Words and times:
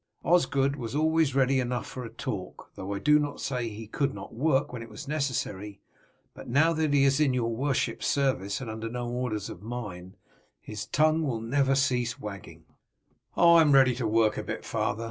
Osgod 0.25 0.77
was 0.77 0.95
always 0.95 1.35
ready 1.35 1.59
enough 1.59 1.85
for 1.85 2.03
a 2.03 2.09
talk, 2.09 2.71
though 2.73 2.91
I 2.91 2.97
do 2.97 3.19
not 3.19 3.39
say 3.39 3.69
he 3.69 3.85
could 3.85 4.15
not 4.15 4.33
work 4.33 4.73
when 4.73 4.81
it 4.81 4.89
was 4.89 5.07
necessary, 5.07 5.79
but 6.33 6.49
now 6.49 6.73
that 6.73 6.91
he 6.91 7.03
is 7.03 7.19
in 7.19 7.35
your 7.35 7.55
worship's 7.55 8.07
service 8.07 8.59
and 8.61 8.67
under 8.67 8.89
no 8.89 9.07
orders 9.07 9.47
of 9.47 9.61
mine, 9.61 10.15
his 10.59 10.87
tongue 10.87 11.21
will 11.21 11.39
never 11.39 11.75
cease 11.75 12.19
wagging." 12.19 12.65
"Oh, 13.37 13.53
I 13.57 13.61
am 13.61 13.73
ready 13.73 13.93
to 13.93 14.07
work 14.07 14.37
a 14.39 14.43
bit, 14.43 14.65
father. 14.65 14.99